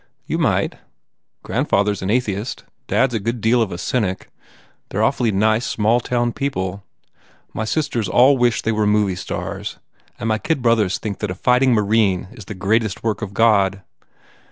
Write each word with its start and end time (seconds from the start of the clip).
"You 0.25 0.39
might. 0.39 0.79
Grandfather 1.43 1.91
s 1.91 2.01
an 2.01 2.09
atheist. 2.09 2.63
Dad 2.87 3.11
s 3.11 3.13
a 3.13 3.19
good 3.19 3.39
deal 3.39 3.61
of 3.61 3.71
a 3.71 3.77
cynic. 3.77 4.31
They 4.89 4.97
re 4.97 5.03
awfully 5.03 5.31
nice 5.31 5.63
small 5.63 5.99
town 5.99 6.33
people. 6.33 6.83
My 7.53 7.65
sisters 7.65 8.09
all 8.09 8.35
wish 8.35 8.63
they 8.63 8.71
were 8.71 8.87
movie 8.87 9.13
stars 9.15 9.77
and 10.17 10.27
my 10.27 10.39
kid 10.39 10.63
brothers 10.63 10.97
think 10.97 11.19
that 11.19 11.29
a 11.29 11.35
fighting 11.35 11.75
marine 11.75 12.29
is 12.31 12.45
the 12.45 12.55
greatest 12.55 13.03
work 13.03 13.21
of 13.21 13.35
God." 13.35 13.83